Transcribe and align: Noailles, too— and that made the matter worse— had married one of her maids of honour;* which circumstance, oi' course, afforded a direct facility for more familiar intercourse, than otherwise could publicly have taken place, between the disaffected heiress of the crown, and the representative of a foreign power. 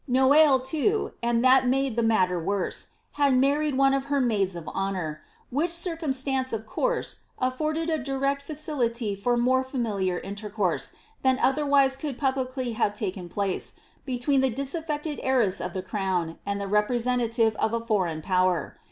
Noailles, 0.09 0.63
too— 0.65 1.13
and 1.21 1.45
that 1.45 1.67
made 1.67 1.95
the 1.95 2.01
matter 2.01 2.39
worse— 2.39 2.87
had 3.21 3.37
married 3.37 3.77
one 3.77 3.93
of 3.93 4.05
her 4.05 4.19
maids 4.19 4.55
of 4.55 4.67
honour;* 4.69 5.21
which 5.51 5.69
circumstance, 5.69 6.51
oi' 6.51 6.57
course, 6.61 7.17
afforded 7.37 7.87
a 7.87 7.99
direct 7.99 8.41
facility 8.41 9.15
for 9.15 9.37
more 9.37 9.63
familiar 9.63 10.17
intercourse, 10.17 10.93
than 11.21 11.37
otherwise 11.37 11.95
could 11.95 12.17
publicly 12.17 12.71
have 12.71 12.95
taken 12.95 13.29
place, 13.29 13.73
between 14.03 14.41
the 14.41 14.49
disaffected 14.49 15.19
heiress 15.21 15.61
of 15.61 15.73
the 15.73 15.83
crown, 15.83 16.39
and 16.47 16.59
the 16.59 16.67
representative 16.67 17.55
of 17.57 17.71
a 17.71 17.85
foreign 17.85 18.23
power. 18.23 18.79